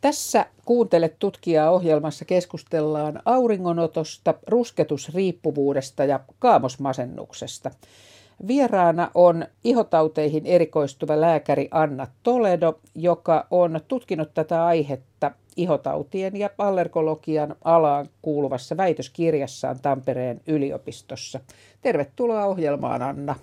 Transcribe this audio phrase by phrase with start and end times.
[0.00, 7.70] Tässä Kuuntele tutkijaa ohjelmassa keskustellaan auringonotosta, rusketusriippuvuudesta ja kaamosmasennuksesta.
[8.46, 17.56] Vieraana on ihotauteihin erikoistuva lääkäri Anna Toledo, joka on tutkinut tätä aihetta ihotautien ja allergologian
[17.64, 21.40] alaan kuuluvassa väitöskirjassaan Tampereen yliopistossa.
[21.82, 23.34] Tervetuloa ohjelmaan, Anna.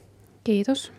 [0.44, 0.92] Kiitos.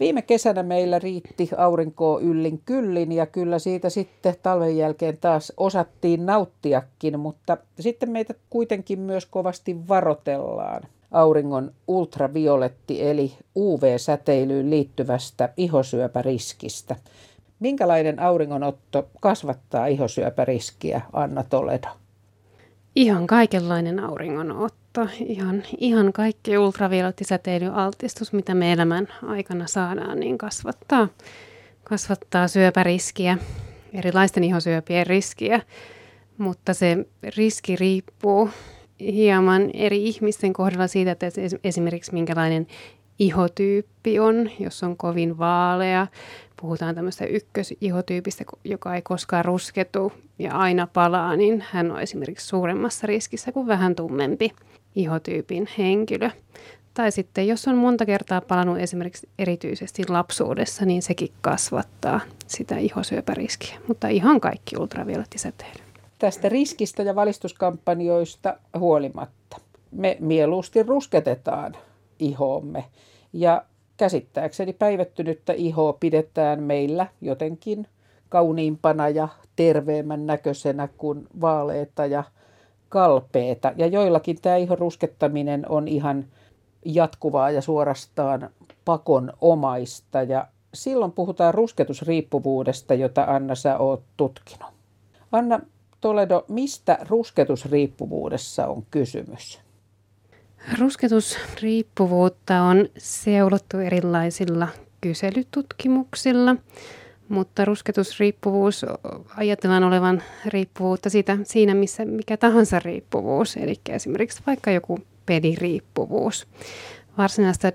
[0.00, 6.26] Viime kesänä meillä riitti aurinkoa yllin kyllin ja kyllä siitä sitten talven jälkeen taas osattiin
[6.26, 16.96] nauttiakin, mutta sitten meitä kuitenkin myös kovasti varotellaan auringon ultravioletti eli UV-säteilyyn liittyvästä ihosyöpäriskistä.
[17.60, 21.88] Minkälainen auringonotto kasvattaa ihosyöpäriskiä, Anna Toledo?
[22.96, 24.81] Ihan kaikenlainen auringonotto.
[25.26, 31.08] Ihan, ihan kaikki ultraviolettisäteilyaltistus, mitä me elämän aikana saadaan, niin kasvattaa,
[31.84, 33.38] kasvattaa syöpäriskiä,
[33.92, 35.60] erilaisten ihosyöpien riskiä.
[36.38, 38.50] Mutta se riski riippuu
[39.00, 41.26] hieman eri ihmisten kohdalla siitä, että
[41.64, 42.66] esimerkiksi minkälainen
[43.18, 46.06] ihotyyppi on, jos on kovin vaalea.
[46.60, 53.06] Puhutaan tämmöistä ykkösihotyypistä, joka ei koskaan rusketu ja aina palaa, niin hän on esimerkiksi suuremmassa
[53.06, 54.50] riskissä kuin vähän tummempi
[54.94, 56.30] ihotyypin henkilö.
[56.94, 63.78] Tai sitten jos on monta kertaa palannut esimerkiksi erityisesti lapsuudessa, niin sekin kasvattaa sitä ihosyöpäriskiä.
[63.88, 65.82] Mutta ihan kaikki ultraviolettisäteily.
[66.18, 69.56] Tästä riskistä ja valistuskampanjoista huolimatta
[69.90, 71.76] me mieluusti rusketetaan
[72.18, 72.84] ihoomme.
[73.32, 73.64] Ja
[73.96, 77.86] käsittääkseni päivettynyttä ihoa pidetään meillä jotenkin
[78.28, 82.24] kauniimpana ja terveemmän näköisenä kuin vaaleita ja
[82.92, 83.72] kalpeeta.
[83.76, 86.24] Ja joillakin tämä ihon ruskettaminen on ihan
[86.84, 88.50] jatkuvaa ja suorastaan
[88.84, 90.22] pakonomaista.
[90.22, 94.70] Ja silloin puhutaan rusketusriippuvuudesta, jota Anna sä oot tutkinut.
[95.32, 95.60] Anna
[96.00, 99.60] Toledo, mistä rusketusriippuvuudessa on kysymys?
[100.78, 104.68] Rusketusriippuvuutta on seulottu erilaisilla
[105.00, 106.56] kyselytutkimuksilla,
[107.32, 108.86] mutta rusketusriippuvuus
[109.36, 116.46] ajatellaan olevan riippuvuutta siitä, siinä missä mikä tahansa riippuvuus, eli esimerkiksi vaikka joku peliriippuvuus.
[117.18, 117.72] Varsinaista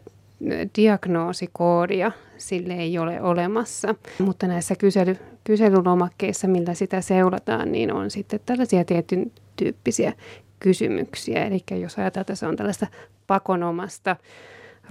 [0.77, 8.39] diagnoosikoodia sille ei ole olemassa, mutta näissä kysely, kyselylomakkeissa, millä sitä seurataan, niin on sitten
[8.45, 10.13] tällaisia tietyn tyyppisiä
[10.59, 11.45] kysymyksiä.
[11.45, 12.87] Eli jos ajatellaan, että se on tällaista
[13.27, 14.15] pakonomasta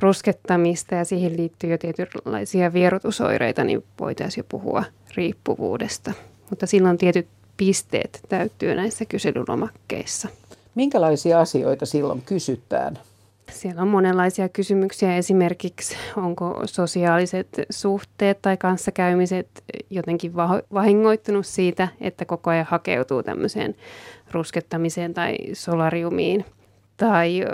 [0.00, 4.84] ruskettamista ja siihen liittyy jo tietynlaisia vierotusoireita, niin voitaisiin jo puhua
[5.14, 6.12] riippuvuudesta.
[6.50, 7.26] Mutta silloin tietyt
[7.56, 10.28] pisteet täyttyy näissä kyselylomakkeissa.
[10.74, 12.98] Minkälaisia asioita silloin kysytään?
[13.52, 19.48] Siellä on monenlaisia kysymyksiä, esimerkiksi onko sosiaaliset suhteet tai kanssakäymiset
[19.90, 20.32] jotenkin
[20.74, 23.74] vahingoittunut siitä, että koko ajan hakeutuu tämmöiseen
[24.32, 26.44] ruskettamiseen tai solariumiin.
[26.96, 27.44] Tai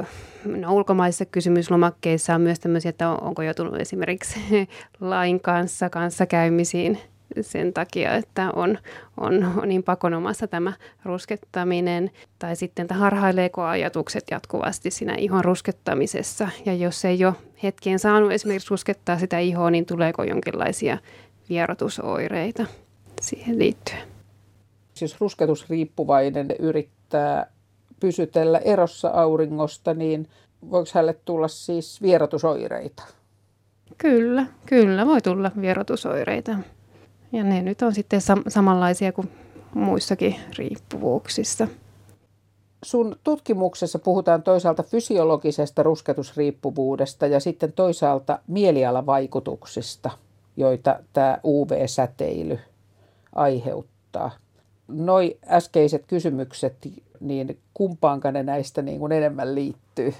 [0.44, 4.41] no, ulkomaisissa kysymyslomakkeissa on myös tämmöisiä, että onko joutunut esimerkiksi
[5.00, 6.98] lain kanssa kanssakäymisiin
[7.41, 8.78] sen takia, että on,
[9.16, 10.72] on, on niin pakonomassa tämä
[11.04, 12.10] ruskettaminen.
[12.38, 16.48] Tai sitten, että harhaileeko ajatukset jatkuvasti siinä ihon ruskettamisessa.
[16.66, 20.98] Ja jos ei ole hetkeen saanut esimerkiksi ruskettaa sitä ihoa, niin tuleeko jonkinlaisia
[21.48, 22.66] vierotusoireita
[23.20, 24.02] siihen liittyen.
[25.00, 27.51] Jos rusketusriippuvainen yrittää
[28.02, 30.28] pysytellä erossa auringosta, niin
[30.70, 33.02] voiko hänelle tulla siis vierotusoireita?
[33.98, 36.56] Kyllä, kyllä voi tulla vierotusoireita.
[37.32, 39.28] Ja ne nyt on sitten sam- samanlaisia kuin
[39.74, 41.68] muissakin riippuvuuksissa.
[42.84, 50.10] Sun tutkimuksessa puhutaan toisaalta fysiologisesta rusketusriippuvuudesta ja sitten toisaalta mielialavaikutuksista,
[50.56, 52.58] joita tämä UV-säteily
[53.34, 54.30] aiheuttaa.
[54.88, 56.76] Noi äskeiset kysymykset,
[57.22, 60.15] niin kumpaanka ne näistä niin kuin enemmän liittyy?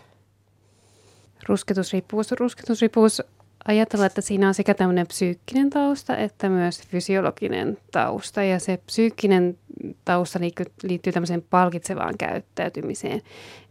[1.49, 3.23] Rusketusriippuvuus, rusketusriippuvuus
[3.69, 8.43] ajatella, että siinä on sekä tämmöinen psyykkinen tausta että myös fysiologinen tausta.
[8.43, 9.59] Ja se psyykkinen
[10.05, 10.39] tausta
[10.83, 13.23] liittyy tämmöiseen palkitsevaan käyttäytymiseen.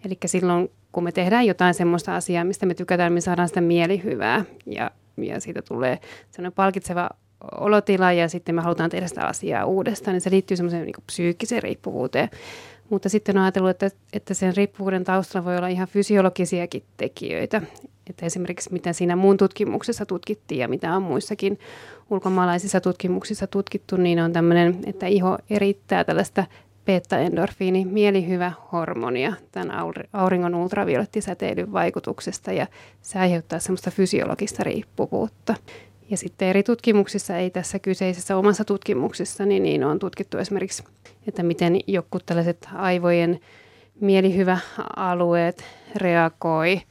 [0.05, 4.45] Eli silloin, kun me tehdään jotain semmoista asiaa, mistä me tykätään, me saadaan sitä mielihyvää
[4.65, 6.00] ja, ja siitä tulee
[6.31, 7.09] semmoinen palkitseva
[7.55, 11.63] olotila ja sitten me halutaan tehdä sitä asiaa uudestaan, niin se liittyy semmoiseen niin psyykkiseen
[11.63, 12.29] riippuvuuteen.
[12.91, 17.61] Mutta sitten on ajatellut, että, että sen riippuvuuden taustalla voi olla ihan fysiologisiakin tekijöitä.
[18.09, 21.59] Että esimerkiksi mitä siinä muun tutkimuksessa tutkittiin ja mitä on muissakin
[22.09, 26.45] ulkomaalaisissa tutkimuksissa tutkittu, niin on tämmöinen, että iho erittää tällaista
[26.85, 29.71] beta-endorfiini mielihyvä hormonia tämän
[30.13, 32.67] auringon ultraviolettisäteilyn vaikutuksesta ja
[33.01, 35.55] se aiheuttaa semmoista fysiologista riippuvuutta.
[36.11, 40.83] Ja sitten eri tutkimuksissa, ei tässä kyseisessä omassa tutkimuksessa, niin, niin on tutkittu esimerkiksi,
[41.27, 43.39] että miten joku tällaiset aivojen
[43.99, 45.63] mielihyväalueet
[45.95, 46.81] reagoi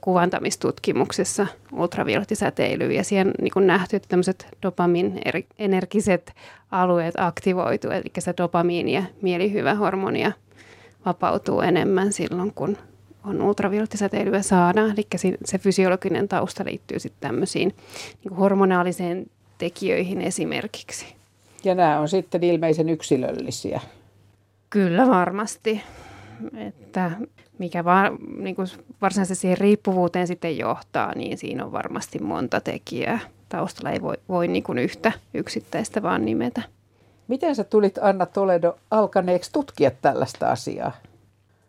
[0.00, 5.20] kuvantamistutkimuksessa ultraviolettisäteilyyn ja siihen niin kuin nähty, että tämmöiset dopamin
[5.58, 6.32] energiset
[6.70, 10.32] alueet aktivoituu, eli dopamiini ja mielihyvähormonia
[11.06, 12.76] vapautuu enemmän silloin, kun
[13.24, 14.90] on ultraviolettisäteilyä saadaan.
[14.90, 15.06] Eli
[15.44, 17.74] se fysiologinen tausta liittyy sitten tämmöisiin
[18.24, 21.14] niin hormonaalisiin tekijöihin esimerkiksi.
[21.64, 23.80] Ja nämä on sitten ilmeisen yksilöllisiä.
[24.70, 25.82] Kyllä varmasti.
[26.56, 27.10] Että
[27.58, 28.02] mikä va,
[28.36, 28.68] niin kuin
[29.02, 33.18] varsinaisesti siihen riippuvuuteen sitten johtaa, niin siinä on varmasti monta tekijää.
[33.48, 36.62] Taustalla ei voi, voi niin kuin yhtä yksittäistä vaan nimetä.
[37.28, 40.92] Miten sä tulit Anna Toledo alkaneeksi tutkia tällaista asiaa?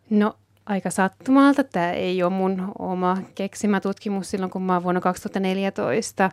[0.10, 0.36] No
[0.66, 1.64] aika sattumalta.
[1.64, 6.30] Tämä ei ole mun oma keksimä tutkimus silloin, kun mä oon vuonna 2014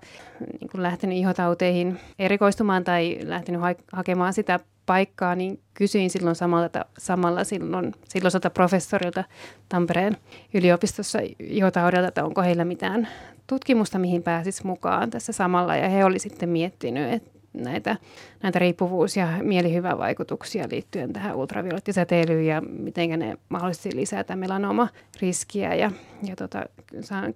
[0.60, 6.70] niin kun lähtenyt ihotauteihin erikoistumaan tai lähtenyt ha- hakemaan sitä paikkaa, niin kysyin silloin samalla,
[6.98, 9.24] samalla silloin, silloiselta professorilta
[9.68, 10.16] Tampereen
[10.54, 13.08] yliopistossa ihotaudelta, että onko heillä mitään
[13.46, 15.76] tutkimusta, mihin pääsisi mukaan tässä samalla.
[15.76, 17.96] Ja he oli sitten miettinyt, että näitä,
[18.42, 25.74] näitä riippuvuus- ja mielihyvävaikutuksia liittyen tähän ultraviolettisäteilyyn ja miten ne mahdollisesti lisätä melanoma-riskiä.
[25.74, 25.90] Ja,
[26.22, 26.64] ja tota,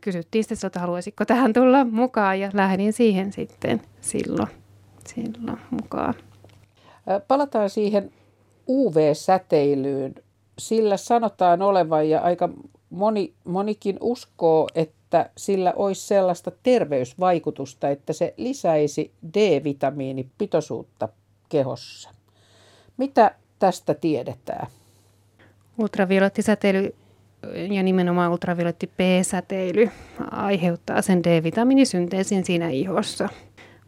[0.00, 4.48] kysyttiin sitten, että haluaisitko tähän tulla mukaan ja lähdin siihen sitten silloin,
[5.06, 6.14] silloin mukaan.
[7.28, 8.10] Palataan siihen
[8.68, 10.14] UV-säteilyyn.
[10.58, 12.48] Sillä sanotaan olevan ja aika
[12.90, 15.01] moni, monikin uskoo, että
[15.36, 21.08] sillä olisi sellaista terveysvaikutusta, että se lisäisi D-vitamiinipitoisuutta
[21.48, 22.10] kehossa.
[22.96, 24.66] Mitä tästä tiedetään?
[25.78, 26.94] Ultraviolettisäteily
[27.70, 29.90] ja nimenomaan ultravioletti B-säteily
[30.30, 33.28] aiheuttaa sen D-vitamiinisynteesin siinä ihossa.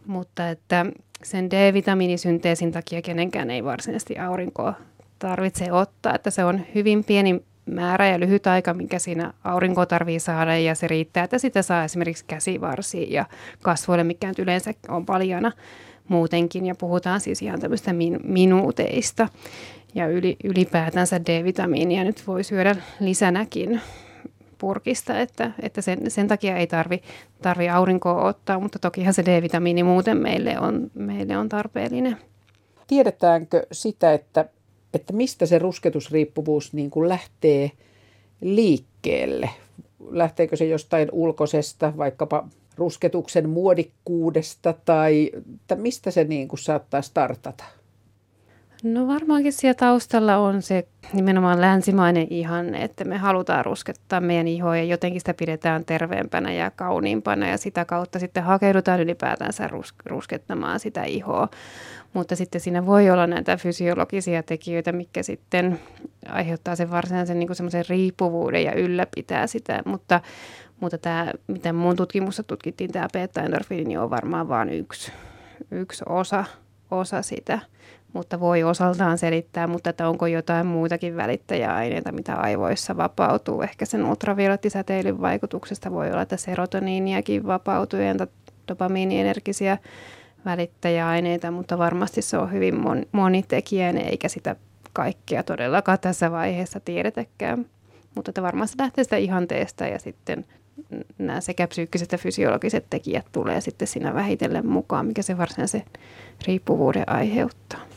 [0.07, 0.87] Mutta että
[1.23, 4.75] sen D-vitamiinisynteesin takia kenenkään ei varsinaisesti aurinkoa
[5.19, 10.21] tarvitse ottaa, että se on hyvin pieni määrä ja lyhyt aika, minkä siinä aurinko tarvii
[10.21, 13.25] saada ja se riittää, että sitä saa esimerkiksi käsivarsiin ja
[13.63, 15.53] kasvoille, mikä nyt yleensä on paljana
[16.09, 19.29] muutenkin ja puhutaan siis ihan tämmöistä min- minuuteista
[19.95, 23.81] ja yli, ylipäätänsä D-vitamiinia nyt voi syödä lisänäkin
[24.59, 27.03] purkista, että, että sen, sen takia ei tarvi,
[27.43, 32.17] tarvi aurinkoa ottaa, mutta tokihan se D-vitamiini muuten meille on, meille on tarpeellinen.
[32.87, 34.45] Tiedetäänkö sitä, että
[34.95, 37.71] että mistä se rusketusriippuvuus niin kuin lähtee
[38.41, 39.51] liikkeelle.
[40.11, 47.65] Lähteekö se jostain ulkoisesta, vaikkapa rusketuksen muodikkuudesta, tai että mistä se niin kuin saattaa startata?
[48.85, 54.77] No varmaankin siellä taustalla on se nimenomaan länsimainen ihan, että me halutaan ruskettaa meidän ihoa
[54.77, 60.81] ja jotenkin sitä pidetään terveempänä ja kauniimpana ja sitä kautta sitten hakeudutaan ylipäätänsä rus- ruskettamaan
[60.81, 61.49] sitä ihoa.
[62.13, 65.81] Mutta sitten siinä voi olla näitä fysiologisia tekijöitä, mikä sitten
[66.29, 69.83] aiheuttaa sen varsinaisen niin semmoisen riippuvuuden ja ylläpitää sitä.
[69.87, 70.21] Mutta,
[70.81, 75.13] mutta tämä, mitä mun tutkimussa tutkittiin, tämä beta-endorfiini niin on varmaan vain yksi,
[75.71, 76.45] yksi osa,
[76.91, 77.59] osa sitä
[78.15, 83.63] mutta voi osaltaan selittää, mutta että onko jotain muitakin välittäjäaineita, mitä aivoissa vapautuu.
[83.63, 88.15] Ehkä sen ultraviolettisäteilyn vaikutuksesta voi olla, että serotoniiniakin vapautuu ja
[88.69, 89.79] dopamiinienergisiä
[90.45, 92.75] välittäjäaineita, mutta varmasti se on hyvin
[93.13, 94.57] monitekijäinen eikä sitä
[94.93, 97.67] kaikkea todellakaan tässä vaiheessa tiedetäkään.
[98.15, 100.45] Mutta että varmasti lähtee sitä ihanteesta ja sitten
[101.19, 105.83] nämä sekä psyykkiset että fysiologiset tekijät tulee sitten siinä vähitellen mukaan, mikä se varsinaisen
[106.47, 107.94] riippuvuuden aiheuttaa.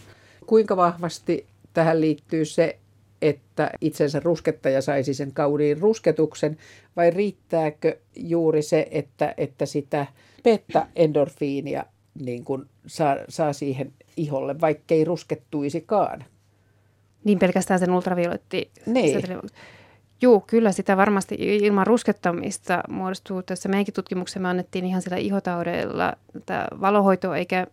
[0.48, 2.78] Kuinka vahvasti tähän liittyy se,
[3.22, 6.58] että itsensä ruskettaja saisi sen kauniin rusketuksen,
[6.96, 10.08] vai riittääkö juuri se, että, että sitä
[10.44, 11.86] beta-endorfiinia
[12.24, 16.24] niin kuin saa, saa siihen iholle, vaikkei ruskettuisikaan?
[17.24, 18.72] Niin pelkästään sen ultravioletti.
[18.86, 19.22] Niin.
[20.22, 23.44] Joo, kyllä sitä varmasti ilman ruskettamista muodostuu.
[23.44, 26.14] Tässä meidänkin tutkimuksemme annettiin ihan sillä ihotaudella
[26.82, 27.68] valohoitoa, eikä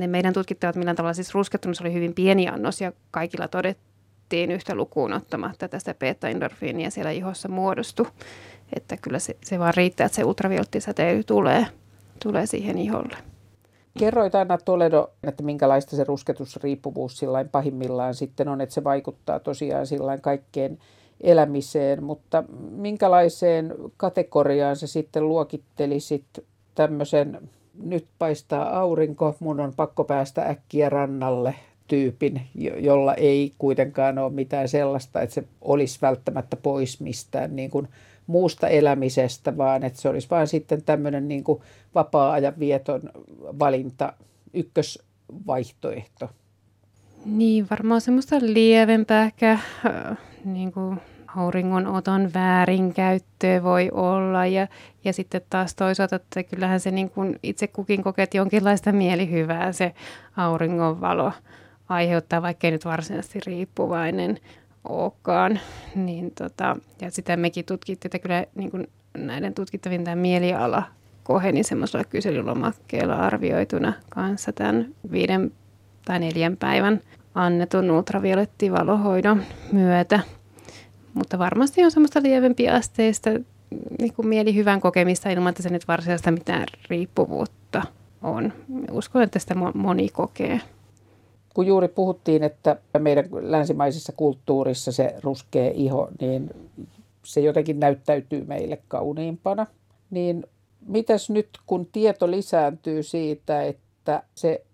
[0.00, 4.74] ne meidän tutkittavat millään tavalla siis ruskettunut, oli hyvin pieni annos ja kaikilla todettiin yhtä
[4.74, 8.06] lukuun ottamatta tästä beta-endorfiinia siellä ihossa muodostu.
[8.76, 11.66] Että kyllä se, se vaan riittää, että se ultraviolettisäteily tulee,
[12.22, 13.16] tulee siihen iholle.
[13.98, 19.86] Kerroit Anna Toledo, että minkälaista se rusketusriippuvuus sillain pahimmillaan sitten on, että se vaikuttaa tosiaan
[19.86, 20.78] sillain kaikkeen
[21.20, 26.24] elämiseen, mutta minkälaiseen kategoriaan se sitten luokittelisit
[26.74, 27.50] tämmöisen
[27.82, 31.54] nyt paistaa aurinko, mun on pakko päästä äkkiä rannalle
[31.88, 32.42] tyypin,
[32.78, 37.88] jolla ei kuitenkaan ole mitään sellaista, että se olisi välttämättä pois mistään niin kuin
[38.26, 41.60] muusta elämisestä, vaan että se olisi vain sitten tämmöinen niin kuin
[41.94, 43.02] vapaa-ajan vieton
[43.58, 44.12] valinta,
[44.54, 46.30] ykkösvaihtoehto.
[47.24, 51.00] Niin, varmaan semmoista lievempää ehkä äh, niin kuin
[51.36, 54.68] auringonoton väärinkäyttöä voi olla ja,
[55.04, 59.94] ja sitten taas toisaalta, että kyllähän se niin kuin itse kukin kokeet jonkinlaista mielihyvää se
[60.36, 61.32] auringonvalo
[61.88, 64.38] aiheuttaa, vaikkei nyt varsinaisesti riippuvainen
[64.88, 65.60] olekaan.
[65.94, 68.88] Niin tota, ja sitä mekin tutkittiin, että kyllä niin kuin
[69.18, 70.82] näiden tutkittavien tämä mieliala
[71.24, 75.52] koheni semmoisella kyselylomakkeella arvioituna kanssa tämän viiden
[76.04, 77.00] tai neljän päivän
[77.34, 80.20] annetun ultraviolettivalohoidon myötä.
[81.16, 83.30] Mutta varmasti on semmoista lievempiä asteista
[83.98, 87.82] niin kuin mielihyvän kokemista ilman, että se nyt varsinaista mitään riippuvuutta
[88.22, 88.52] on.
[88.90, 90.60] Uskon, että sitä moni kokee.
[91.54, 96.50] Kun juuri puhuttiin, että meidän länsimaisessa kulttuurissa se ruskea iho, niin
[97.24, 99.66] se jotenkin näyttäytyy meille kauniimpana.
[100.10, 100.44] Niin
[100.86, 104.64] mitäs nyt, kun tieto lisääntyy siitä, että se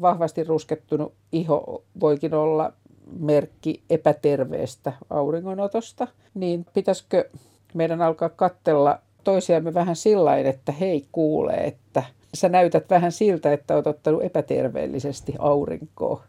[0.00, 2.72] vahvasti ruskettunut iho voikin olla
[3.18, 7.28] merkki epäterveestä auringonotosta, niin pitäisikö
[7.74, 12.02] meidän alkaa kattella toisiamme vähän sillä että hei kuulee, että
[12.34, 16.22] sä näytät vähän siltä, että oot ottanut epäterveellisesti aurinkoa.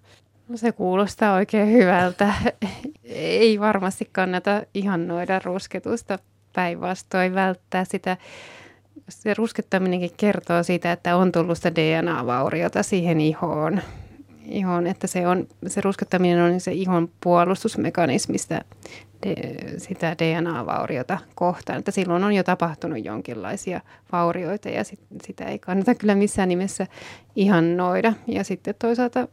[0.50, 2.34] No se kuulostaa oikein hyvältä.
[3.04, 6.20] Ei varmasti kannata ihannoida rusketusta
[6.56, 8.18] päinvastoin välttää sitä.
[9.10, 13.82] Se ruskettaminenkin kertoo siitä, että on tullut sitä DNA-vauriota siihen ihoon
[14.46, 18.62] ihon, että se, on, se ruskettaminen on se ihon puolustusmekanismista
[19.26, 19.36] de,
[19.78, 23.82] sitä DNA-vauriota kohtaan, että silloin on jo tapahtunut jonkinlaisia
[24.12, 26.88] vaurioita ja sit, sitä ei kannata kyllä missään nimessä
[27.36, 28.14] ihannoida.
[28.28, 29.28] Ja sitten toisaalta,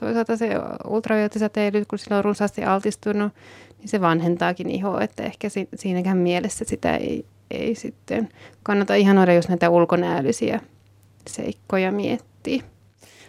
[0.00, 0.50] toisaalta se
[0.88, 3.32] ultraviolettisäteily, kun sillä on runsaasti altistunut,
[3.78, 8.28] niin se vanhentaakin ihoa, että ehkä si, siinäkään mielessä sitä ei, ei sitten
[8.62, 10.60] kannata ihanoida, jos näitä ulkonäöllisiä
[11.26, 12.73] seikkoja miettii.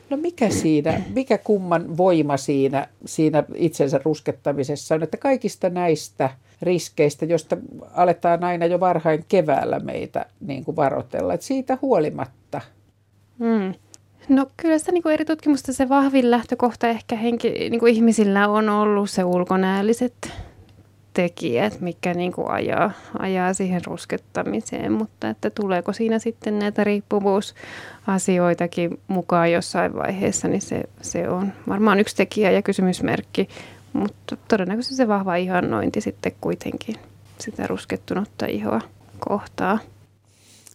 [0.09, 6.29] No mikä siinä, mikä kumman voima siinä, siinä itsensä ruskettamisessa on, että kaikista näistä
[6.61, 7.57] riskeistä, joista
[7.93, 12.61] aletaan aina jo varhain keväällä meitä niin kuin varotella, että siitä huolimatta.
[13.39, 13.73] Mm.
[14.29, 18.47] No kyllä sitä niin kuin eri tutkimusta se vahvin lähtökohta ehkä henki, niin kuin ihmisillä
[18.47, 20.13] on ollut se ulkonäölliset
[21.15, 28.99] tekijät, mikä niin kuin ajaa, ajaa siihen ruskettamiseen, mutta että tuleeko siinä sitten näitä riippuvuusasioitakin
[29.07, 33.49] mukaan jossain vaiheessa, niin se, se on varmaan yksi tekijä ja kysymysmerkki,
[33.93, 36.95] mutta todennäköisesti se vahva ihannointi sitten kuitenkin
[37.39, 38.81] sitä ruskettunutta ihoa
[39.19, 39.79] kohtaa.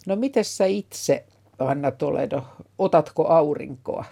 [0.06, 1.25] No miten sä itse,
[1.59, 2.42] Anna Toledo,
[2.78, 4.04] otatko aurinkoa?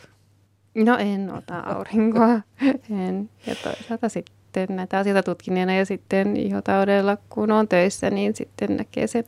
[0.74, 2.40] No en ota aurinkoa,
[3.08, 3.30] en.
[3.46, 8.76] Ja toisaalta sitten sitten näitä asioita tutkineena ja sitten ihotaudella, kun on töissä, niin sitten
[8.76, 9.24] näkee sen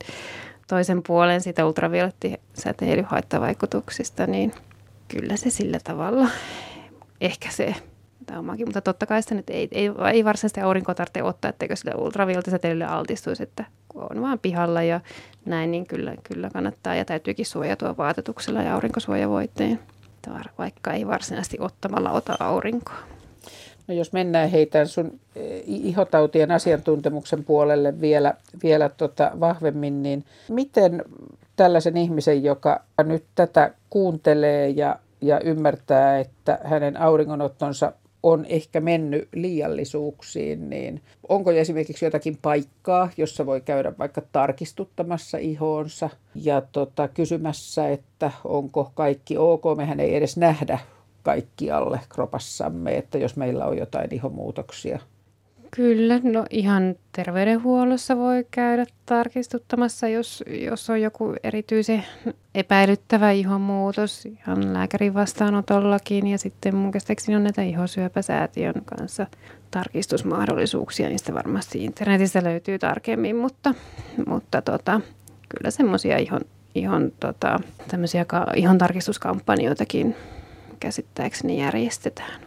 [0.67, 4.53] toisen puolen sitä ultraviolettisäteilyn haittavaikutuksista, niin
[5.07, 6.27] kyllä se sillä tavalla
[7.21, 7.75] ehkä se
[8.37, 11.95] omakin, mutta totta kai sitä nyt ei, ei, ei varsinaisesti aurinko tarvitse ottaa, etteikö sille
[11.95, 14.99] ultraviolettisäteilylle altistuisi, että kun on vaan pihalla ja
[15.45, 19.79] näin, niin kyllä, kyllä kannattaa ja täytyykin suojautua vaatetuksella ja aurinkosuojavoitteen,
[20.57, 22.97] vaikka ei varsinaisesti ottamalla ota aurinkoa.
[23.91, 28.33] No jos mennään heitän sun eh, ihotautien asiantuntemuksen puolelle vielä,
[28.63, 31.03] vielä tota vahvemmin, niin miten
[31.55, 37.93] tällaisen ihmisen, joka nyt tätä kuuntelee ja, ja ymmärtää, että hänen auringonottonsa
[38.23, 46.09] on ehkä mennyt liiallisuuksiin, niin onko esimerkiksi jotakin paikkaa, jossa voi käydä vaikka tarkistuttamassa ihoonsa
[46.35, 49.63] ja tota, kysymässä, että onko kaikki ok.
[49.77, 50.79] Mehän ei edes nähdä
[51.23, 54.99] kaikkialle kropassamme, että jos meillä on jotain ihomuutoksia.
[55.75, 62.03] Kyllä, no ihan terveydenhuollossa voi käydä tarkistuttamassa, jos, jos on joku erityisen
[62.55, 66.27] epäilyttävä ihomuutos ihan lääkärin vastaanotollakin.
[66.27, 69.27] Ja sitten mun käsittääkseni on näitä ihosyöpäsäätiön kanssa
[69.71, 71.09] tarkistusmahdollisuuksia.
[71.09, 73.73] Niistä varmasti internetistä löytyy tarkemmin, mutta,
[74.27, 75.01] mutta tota,
[75.49, 76.41] kyllä semmoisia ihon,
[76.75, 77.59] ihon, tota,
[78.55, 80.15] ihon tarkistuskampanjoitakin
[80.81, 82.41] käsittääkseni järjestetään.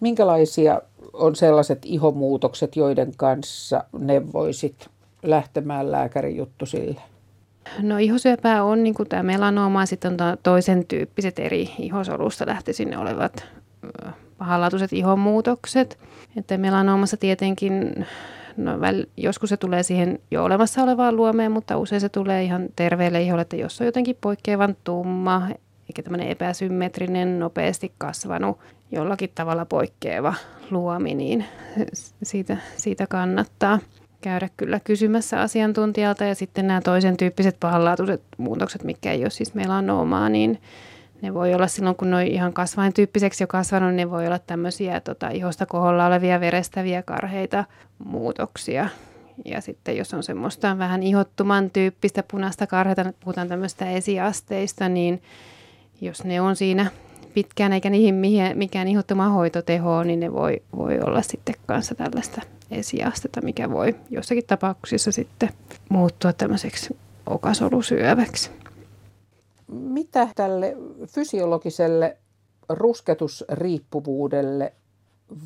[0.00, 0.80] Minkälaisia
[1.12, 4.88] on sellaiset ihomuutokset, joiden kanssa neuvoisit
[5.22, 7.00] lähtemään lääkärin juttusille?
[7.82, 13.46] No ihosyöpää on niin kuin tämä melanooma, sitten on toisen tyyppiset eri ihosolusta lähtöisin olevat
[14.38, 15.98] pahanlaatuiset ihomuutokset.
[16.36, 18.06] Että melanoomassa tietenkin,
[18.56, 18.72] no
[19.16, 23.42] joskus se tulee siihen jo olemassa olevaan luomeen, mutta usein se tulee ihan terveelle iholle,
[23.42, 25.48] että jos on jotenkin poikkeavan tumma,
[25.94, 28.58] eikä tämmöinen epäsymmetrinen, nopeasti kasvanut,
[28.92, 30.34] jollakin tavalla poikkeava
[30.70, 31.44] luomi, niin
[32.22, 33.78] siitä, siitä kannattaa
[34.20, 39.54] käydä kyllä kysymässä asiantuntijalta ja sitten nämä toisen tyyppiset pahanlaatuiset muutokset, mikä ei ole siis
[39.54, 40.60] melanoomaa, niin
[41.22, 44.38] ne voi olla silloin, kun ne on ihan kasvain tyyppiseksi jo kasvanut, ne voi olla
[44.38, 47.64] tämmöisiä tota, ihosta koholla olevia verestäviä karheita
[48.04, 48.88] muutoksia.
[49.44, 55.22] Ja sitten jos on semmoista vähän ihottuman tyyppistä punaista karheita, puhutaan tämmöistä esiasteista, niin
[56.00, 56.90] jos ne on siinä
[57.34, 58.14] pitkään eikä niihin
[58.54, 63.96] mikään ihottuma hoito teho, niin ne voi, voi olla sitten kanssa tällaista esiastetta, mikä voi
[64.10, 65.50] jossakin tapauksissa sitten
[65.88, 66.96] muuttua tämmöiseksi
[67.26, 68.50] okasolusyöväksi.
[69.68, 72.16] Mitä tälle fysiologiselle
[72.68, 74.72] rusketusriippuvuudelle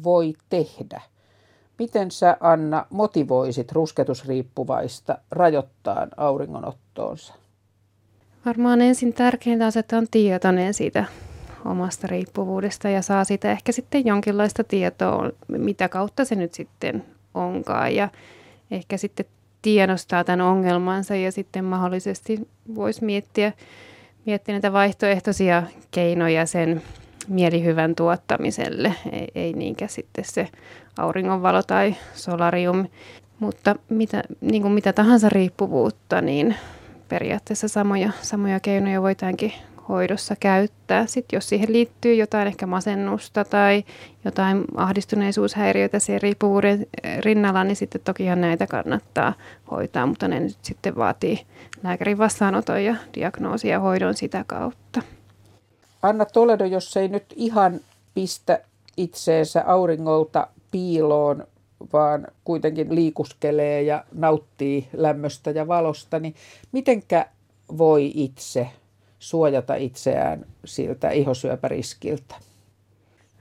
[0.04, 1.00] voi tehdä?
[1.78, 7.34] Miten sä Anna motivoisit rusketusriippuvaista rajoittaa auringonottoonsa?
[8.48, 11.04] Varmaan ensin tärkeintä on, että on tietoinen siitä
[11.64, 17.94] omasta riippuvuudesta ja saa siitä ehkä sitten jonkinlaista tietoa, mitä kautta se nyt sitten onkaan.
[17.94, 18.08] Ja
[18.70, 19.26] ehkä sitten
[19.62, 23.52] tiedostaa tämän ongelmansa ja sitten mahdollisesti voisi miettiä,
[24.26, 26.82] miettiä näitä vaihtoehtoisia keinoja sen
[27.28, 30.48] mielihyvän tuottamiselle, ei, ei niinkään sitten se
[30.98, 32.86] auringonvalo tai solarium.
[33.38, 36.54] Mutta mitä, niin kuin mitä tahansa riippuvuutta, niin
[37.08, 39.52] periaatteessa samoja, samoja keinoja voitaankin
[39.88, 41.06] hoidossa käyttää.
[41.06, 43.84] Sitten jos siihen liittyy jotain ehkä masennusta tai
[44.24, 46.86] jotain ahdistuneisuushäiriöitä siihen riippuvuuden
[47.20, 49.34] rinnalla, niin sitten tokihan näitä kannattaa
[49.70, 51.40] hoitaa, mutta ne nyt sitten vaatii
[51.82, 55.02] lääkärin vastaanoton ja diagnoosia hoidon sitä kautta.
[56.02, 57.80] Anna Toledo, jos ei nyt ihan
[58.14, 58.60] pistä
[58.96, 61.46] itseensä auringolta piiloon,
[61.92, 66.34] vaan kuitenkin liikuskelee ja nauttii lämmöstä ja valosta, niin
[66.72, 67.26] mitenkä
[67.78, 68.68] voi itse
[69.18, 72.34] suojata itseään siltä ihosyöpäriskiltä?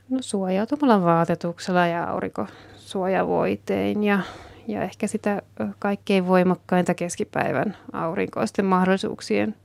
[0.09, 4.19] No suojautumalla vaatetuksella ja aurinkosuojavoitein ja,
[4.67, 5.41] ja ehkä sitä
[5.79, 9.55] kaikkein voimakkainta keskipäivän aurinkoisten mahdollisuuksien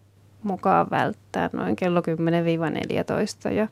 [0.43, 2.01] mukaan välttää noin kello
[3.49, 3.69] 10-14 ja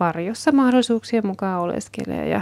[0.00, 2.40] varjossa mahdollisuuksien mukaan oleskelee ja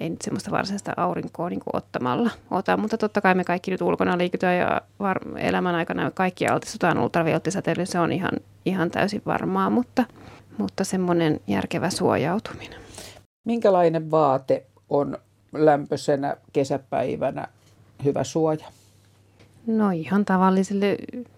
[0.00, 4.18] ei nyt semmoista varsinaista aurinkoa niin ottamalla ota, mutta totta kai me kaikki nyt ulkona
[4.18, 8.32] liikutaan ja var- elämän aikana kaikki altistutaan ultraviolettisäteilyyn, se on ihan,
[8.64, 10.04] ihan täysin varmaa, mutta,
[10.58, 12.80] mutta semmoinen järkevä suojautuminen.
[13.44, 15.18] Minkälainen vaate on
[15.52, 17.48] lämpöisenä kesäpäivänä
[18.04, 18.66] hyvä suoja?
[19.66, 20.96] No ihan tavalliselle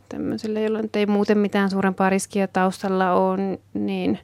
[0.08, 4.18] tämmöiselle, jolla nyt ei muuten mitään suurempaa riskiä taustalla on, niin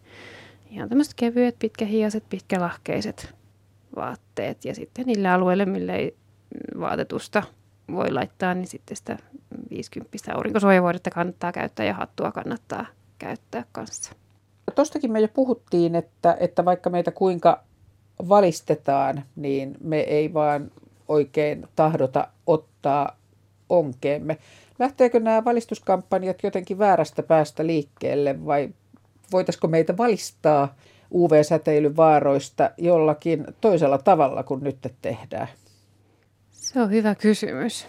[0.71, 3.35] ihan tämmöiset kevyet, pitkähiaset, pitkälahkeiset
[3.96, 6.16] vaatteet ja sitten niille alueille, mille ei
[6.81, 7.42] vaatetusta
[7.92, 9.18] voi laittaa, niin sitten sitä
[9.70, 12.87] 50 aurinkosuojavuodetta kannattaa käyttää ja hattua kannattaa
[13.18, 14.12] käyttää kanssa.
[14.74, 17.62] Tuostakin me jo puhuttiin, että, että vaikka meitä kuinka
[18.28, 20.70] valistetaan, niin me ei vaan
[21.09, 23.16] oikein tahdota ottaa
[23.68, 24.38] onkeemme.
[24.78, 28.68] Lähteekö nämä valistuskampanjat jotenkin väärästä päästä liikkeelle vai
[29.33, 30.74] voitaisiko meitä valistaa
[31.14, 35.48] UV-säteilyn vaaroista jollakin toisella tavalla kuin nyt tehdään?
[36.51, 37.87] Se on hyvä kysymys.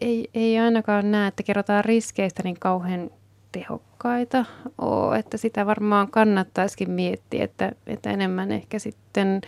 [0.00, 3.10] Ei, ei ainakaan näe, että kerrotaan riskeistä niin kauhean
[3.52, 4.44] tehokkaita
[4.78, 9.40] ole, että sitä varmaan kannattaisikin miettiä, että, että enemmän ehkä sitten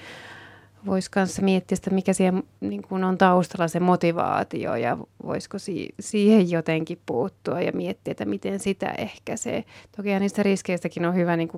[0.87, 5.95] voisi kanssa miettiä sitä, mikä siihen niin kuin on taustalla se motivaatio ja voisiko si-
[6.01, 9.65] siihen jotenkin puuttua ja miettiä, että miten sitä ehkäisee.
[9.97, 11.51] Toki niistä riskeistäkin on hyvä niin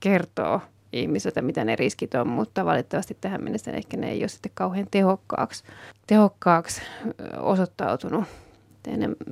[0.00, 0.60] kertoa
[0.92, 4.86] ihmisiltä, mitä ne riskit on, mutta valitettavasti tähän mennessä ehkä ne ei ole sitten kauhean
[4.90, 5.64] tehokkaaksi,
[6.06, 6.82] tehokkaaksi
[7.40, 8.24] osoittautunut.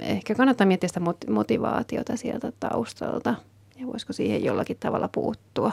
[0.00, 3.34] Ehkä kannattaa miettiä sitä motivaatiota sieltä taustalta
[3.80, 5.72] ja voisiko siihen jollakin tavalla puuttua.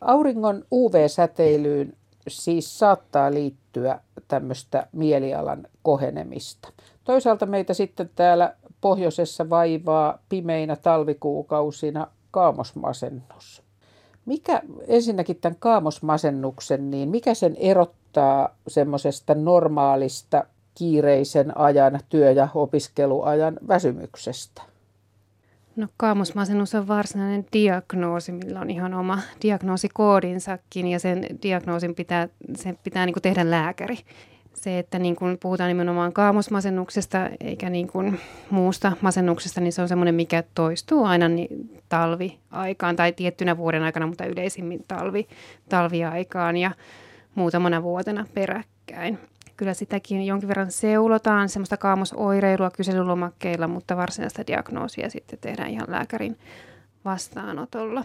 [0.00, 1.96] Auringon UV-säteilyyn
[2.28, 6.68] siis saattaa liittyä tämmöistä mielialan kohenemista.
[7.04, 13.62] Toisaalta meitä sitten täällä pohjoisessa vaivaa pimeinä talvikuukausina kaamosmasennus.
[14.26, 23.58] Mikä ensinnäkin tämän kaamosmasennuksen, niin mikä sen erottaa semmoisesta normaalista kiireisen ajan, työ- ja opiskeluajan
[23.68, 24.62] väsymyksestä?
[25.76, 32.78] No kaamosmasennus on varsinainen diagnoosi, millä on ihan oma diagnoosikoodinsakin ja sen diagnoosin pitää, sen
[32.84, 33.98] pitää niin tehdä lääkäri.
[34.54, 39.88] Se, että niin kuin puhutaan nimenomaan kaamosmasennuksesta eikä niin kuin muusta masennuksesta, niin se on
[39.88, 45.28] semmoinen, mikä toistuu aina niin talviaikaan tai tiettynä vuoden aikana, mutta yleisimmin talvi,
[45.68, 46.70] talviaikaan ja
[47.34, 49.18] muutamana vuotena peräkkäin
[49.56, 56.38] kyllä sitäkin jonkin verran seulotaan, semmoista kaamosoireilua kyselylomakkeilla, mutta varsinaista diagnoosia sitten tehdään ihan lääkärin
[57.04, 58.04] vastaanotolla.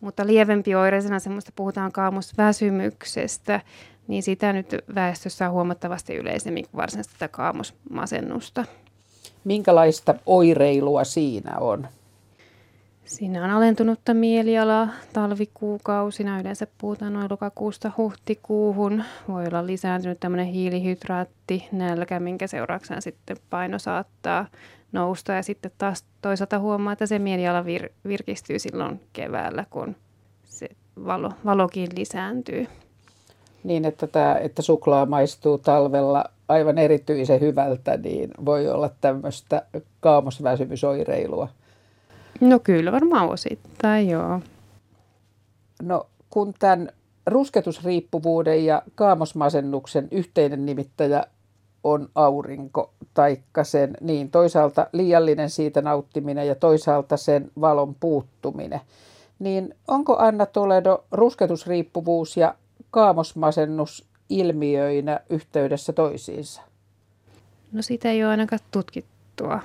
[0.00, 3.60] Mutta lievempi oireisena semmoista puhutaan kaamosväsymyksestä,
[4.08, 8.64] niin sitä nyt väestössä on huomattavasti yleisemmin kuin varsinaisesti tätä kaamosmasennusta.
[9.44, 11.88] Minkälaista oireilua siinä on?
[13.04, 16.40] Siinä on alentunutta mielialaa talvikuukausina.
[16.40, 19.04] Yleensä puhutaan noin lokakuusta huhtikuuhun.
[19.28, 24.46] Voi olla lisääntynyt tämmöinen hiilihydraatti, nälkä, minkä seurauksena sitten paino saattaa
[24.92, 25.32] nousta.
[25.32, 29.96] Ja sitten taas toisaalta huomaa, että se mieliala vir- virkistyy silloin keväällä, kun
[30.44, 30.68] se
[31.04, 32.66] valo, valokin lisääntyy.
[33.64, 39.62] Niin, että, tämä, että suklaa maistuu talvella aivan erityisen hyvältä, niin voi olla tämmöistä
[40.00, 41.48] kaamosväsymysoireilua.
[42.40, 44.40] No kyllä varmaan osittain, joo.
[45.82, 46.88] No kun tämän
[47.26, 51.24] rusketusriippuvuuden ja kaamosmasennuksen yhteinen nimittäjä
[51.84, 58.80] on aurinko, taikka sen niin toisaalta liiallinen siitä nauttiminen ja toisaalta sen valon puuttuminen.
[59.38, 62.54] Niin onko Anna Toledo rusketusriippuvuus ja
[62.90, 66.62] kaamosmasennus ilmiöinä yhteydessä toisiinsa?
[67.72, 69.60] No sitä ei ole ainakaan tutkittua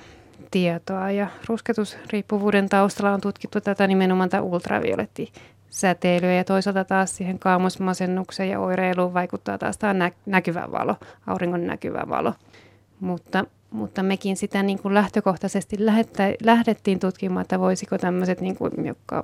[0.51, 8.49] tietoa ja rusketusriippuvuuden taustalla on tutkittu tätä nimenomaan tämä ultraviolettisäteilyä ja toisaalta taas siihen kaamosmasennukseen
[8.49, 10.95] ja oireiluun vaikuttaa taas tämä nä- näkyvä valo,
[11.27, 12.33] auringon näkyvä valo.
[12.99, 18.85] Mutta, mutta mekin sitä niin kuin lähtökohtaisesti lähettä, lähdettiin tutkimaan, että voisiko tämmöiset, niin kuin,
[18.85, 19.23] jotka,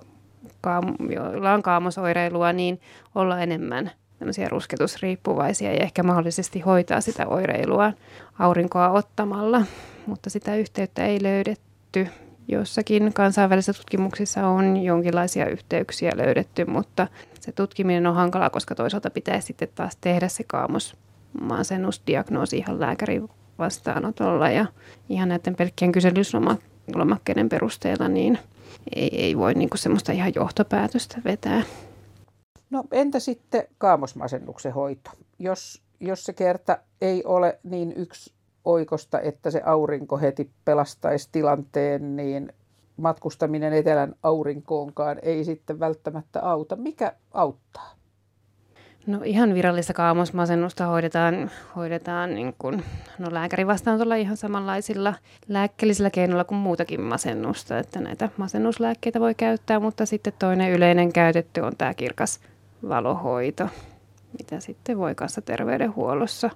[0.68, 2.82] kaam- kaamosoireilua, niin
[3.16, 7.94] olla enemmän tämmöisiä rusketusriippuvaisia ja ehkä mahdollisesti hoitaa sitä oireilua
[8.40, 9.62] aurinkoa ottamalla,
[10.06, 12.08] mutta sitä yhteyttä ei löydetty.
[12.48, 17.08] Jossakin kansainvälisissä tutkimuksissa on jonkinlaisia yhteyksiä löydetty, mutta
[17.40, 24.50] se tutkiminen on hankalaa, koska toisaalta pitäisi sitten taas tehdä se kaamosmasennusdiagnoosi ihan lääkärin vastaanotolla
[24.50, 24.66] ja
[25.10, 28.40] ihan näiden pelkkien kyselyslomakkeiden perusteella, niin
[28.96, 31.64] ei, ei voi niinku semmoista ihan johtopäätöstä vetää.
[32.70, 35.12] No entä sitten kaamosmasennuksen hoito?
[35.40, 38.34] Jos, jos se kerta ei ole niin yksi
[38.66, 42.54] oikosta, että se aurinko heti pelastaisi tilanteen, niin
[42.98, 46.76] matkustaminen etelän aurinkoonkaan ei sitten välttämättä auta.
[46.76, 47.99] Mikä auttaa?
[49.08, 52.84] No ihan virallista kaamosmasennusta hoidetaan, hoidetaan niin kuin,
[53.20, 55.14] no lääkärin vastaanotolla ihan samanlaisilla
[55.48, 57.80] lääkkeellisillä keinoilla kuin muutakin masennusta.
[57.80, 62.40] Että näitä masennuslääkkeitä voi käyttää, mutta sitten toinen yleinen käytetty on tämä kirkas
[62.90, 63.70] valohoito,
[64.38, 66.50] mitä sitten voi kanssa terveydenhuollossa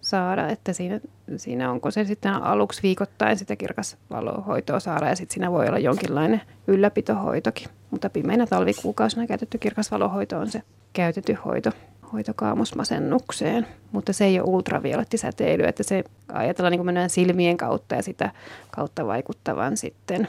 [0.00, 1.00] saada, että siinä,
[1.36, 5.78] siinä onko se sitten aluksi viikoittain sitä kirkas valohoitoa saada ja sitten siinä voi olla
[5.78, 7.68] jonkinlainen ylläpitohoitokin.
[7.90, 11.70] Mutta pimeinä talvikuukausina käytetty kirkas valohoito on se käytetty hoito,
[12.12, 18.02] hoito kaamosmasennukseen, mutta se ei ole ultraviolettisäteily, että se ajatellaan niin kuin silmien kautta ja
[18.02, 18.30] sitä
[18.70, 20.28] kautta vaikuttavan sitten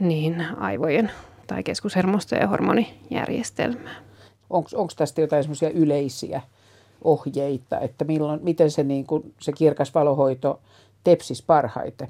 [0.00, 1.10] niin aivojen
[1.46, 4.04] tai keskushermostojen hormonijärjestelmään.
[4.50, 6.42] Onko tästä jotain semmoisia yleisiä
[7.04, 10.60] ohjeita, että milloin, miten se, niin kuin, se kirkas valohoito
[11.04, 12.08] tepsis parhaiten?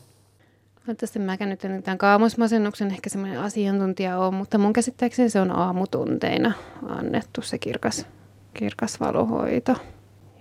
[0.96, 6.52] Tästä mä nyt tämän kaamosmasennuksen ehkä semmoinen asiantuntija on, mutta mun käsittääkseni se on aamutunteina
[6.88, 8.06] annettu se kirkas,
[8.54, 9.74] kirkas valohoito.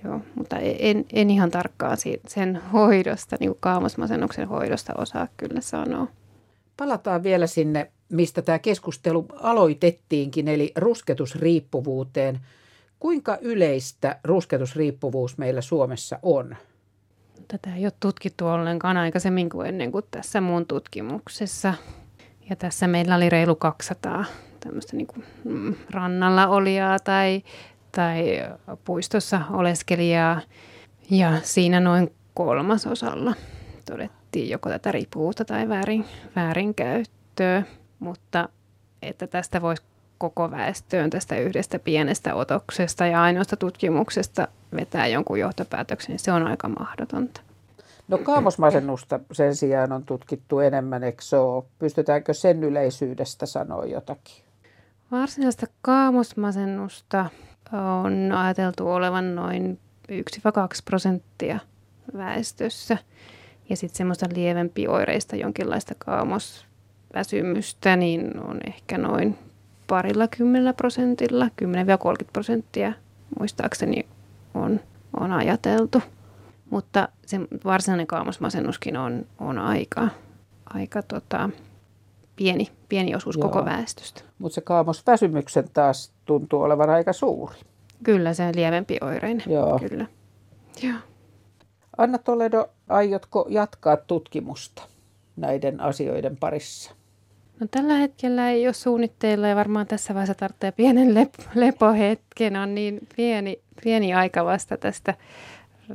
[0.03, 6.07] Joo, mutta en, en ihan tarkkaan sen hoidosta, niin kuin kaamosmasennuksen hoidosta osaa kyllä sanoa.
[6.77, 12.39] Palataan vielä sinne mistä tämä keskustelu aloitettiinkin, eli rusketusriippuvuuteen.
[12.99, 16.55] Kuinka yleistä rusketusriippuvuus meillä Suomessa on?
[17.47, 21.73] Tätä ei ole tutkittu ollenkaan aikaisemmin kuin ennen kuin tässä muun tutkimuksessa.
[22.49, 24.25] Ja tässä meillä oli reilu 200
[24.59, 27.43] tämmöistä niin kuin mm, rannalla olijaa tai,
[27.91, 28.23] tai
[28.85, 30.41] puistossa oleskelijaa.
[31.09, 33.33] Ja siinä noin kolmasosalla
[33.85, 37.63] todettiin joko tätä riippuvuutta tai väärin, väärinkäyttöä
[37.99, 38.49] mutta
[39.01, 39.83] että tästä voisi
[40.17, 46.47] koko väestöön tästä yhdestä pienestä otoksesta ja ainoasta tutkimuksesta vetää jonkun johtopäätöksen, niin se on
[46.47, 47.41] aika mahdotonta.
[48.07, 51.63] No kaamosmasennusta sen sijaan on tutkittu enemmän, eikö ole?
[51.79, 54.43] Pystytäänkö sen yleisyydestä sanoa jotakin?
[55.11, 57.25] Varsinaista kaamosmasennusta
[58.01, 59.79] on ajateltu olevan noin
[60.11, 60.13] 1-2
[60.85, 61.59] prosenttia
[62.17, 62.97] väestössä.
[63.69, 66.65] Ja sitten semmoista lievempi oireista jonkinlaista kaamos
[67.13, 69.37] väsymystä, niin on ehkä noin
[69.87, 71.49] parilla kymmenellä prosentilla, 10-30
[72.33, 72.93] prosenttia
[73.39, 74.07] muistaakseni
[74.53, 74.79] on,
[75.19, 76.01] on ajateltu.
[76.69, 80.07] Mutta se varsinainen kaamosmasennuskin on, on aika,
[80.73, 81.49] aika tota,
[82.35, 83.49] pieni, pieni osuus Joo.
[83.49, 84.21] koko väestöstä.
[84.39, 87.55] Mutta se kaamosväsymyksen taas tuntuu olevan aika suuri.
[88.03, 89.53] Kyllä, se on lievempi oireinen.
[89.53, 89.79] Joo.
[89.89, 90.05] Kyllä.
[90.83, 90.99] Joo.
[91.97, 94.83] Anna Toledo, aiotko jatkaa tutkimusta
[95.35, 96.91] näiden asioiden parissa?
[97.59, 102.55] No tällä hetkellä ei ole suunnitteilla ja varmaan tässä vaiheessa tarvitsee pienen lep- lepohetken.
[102.55, 105.13] On niin pieni, pieni aika vasta tästä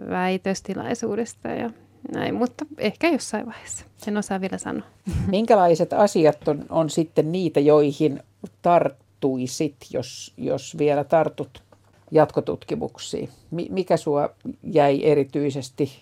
[0.09, 1.71] väitöstilaisuudesta ja
[2.15, 3.85] näin, mutta ehkä jossain vaiheessa.
[4.07, 4.87] En osaa vielä sanoa.
[5.27, 8.23] Minkälaiset asiat on, on sitten niitä, joihin
[8.63, 11.63] tarttuisit, jos, jos vielä tartut
[12.11, 13.29] jatkotutkimuksiin?
[13.51, 14.31] Mikä sua
[14.63, 15.93] jäi erityisesti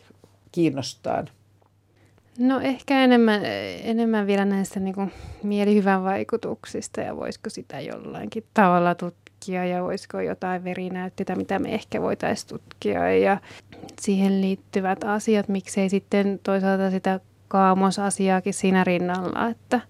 [0.52, 1.28] kiinnostaan?
[2.40, 3.40] No ehkä enemmän,
[3.85, 10.20] enemmän vielä näistä niin kuin mielihyvän vaikutuksista ja voisiko sitä jollainkin tavalla tutkia ja voisiko
[10.20, 13.38] jotain verinäytteitä, mitä me ehkä voitaisiin tutkia ja
[14.00, 19.81] siihen liittyvät asiat, miksei sitten toisaalta sitä kaamosasiaakin siinä rinnalla, että,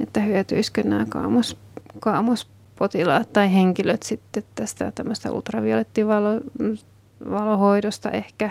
[0.00, 1.56] että hyötyisikö nämä kaamos,
[2.00, 8.50] kaamospotilaat tai henkilöt sitten tästä tämmöistä ultraviolettivalohoidosta ehkä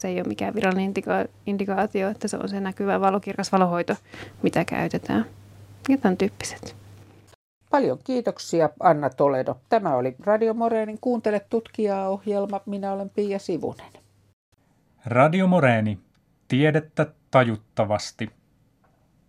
[0.00, 3.96] se ei ole mikään virallinen indika- indikaatio, että se on se näkyvä valokirkas valohoito,
[4.42, 5.26] mitä käytetään.
[5.88, 6.76] Ja tämän tyyppiset.
[7.70, 9.60] Paljon kiitoksia Anna Toledo.
[9.68, 12.60] Tämä oli Radio Moreenin Kuuntele tutkijaa ohjelma.
[12.66, 13.92] Minä olen Pia Sivunen.
[15.06, 15.98] Radio Moreeni.
[16.48, 18.30] Tiedettä tajuttavasti.